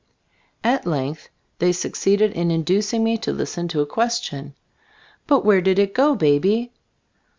At 0.63 0.87
length 0.87 1.29
they 1.59 1.71
succeeded 1.71 2.31
in 2.31 2.47
induc 2.47 2.91
ing 2.91 3.03
me 3.03 3.19
to 3.19 3.31
listen 3.31 3.67
to 3.67 3.81
a 3.81 3.85
question, 3.85 4.55
"But 5.27 5.45
where 5.45 5.61
did 5.61 5.77
it 5.77 5.93
go, 5.93 6.15
Baby 6.15 6.71